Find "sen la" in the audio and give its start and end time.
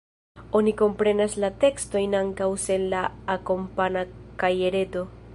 2.63-3.01